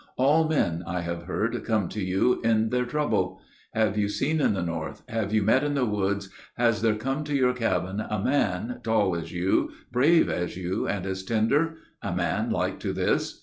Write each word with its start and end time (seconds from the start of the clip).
All 0.17 0.49
men, 0.49 0.83
I 0.87 1.01
have 1.01 1.25
heard, 1.25 1.63
come 1.63 1.87
to 1.89 2.03
you 2.03 2.41
in 2.43 2.69
their 2.69 2.85
trouble. 2.85 3.39
Have 3.75 3.99
you 3.99 4.09
seen 4.09 4.41
in 4.41 4.55
the 4.55 4.63
North, 4.63 5.03
have 5.09 5.31
you 5.31 5.43
met 5.43 5.63
in 5.63 5.75
the 5.75 5.85
woods, 5.85 6.29
Has 6.57 6.81
there 6.81 6.95
come 6.95 7.23
to 7.25 7.35
your 7.35 7.53
cabin 7.53 7.99
a 7.99 8.17
man, 8.19 8.79
tall 8.83 9.15
as 9.15 9.31
you, 9.31 9.69
Brave 9.91 10.27
as 10.27 10.57
you 10.57 10.87
and 10.87 11.05
as 11.05 11.21
tender? 11.23 11.75
A 12.01 12.15
man 12.15 12.49
like 12.49 12.79
to 12.79 12.93
this?" 12.93 13.39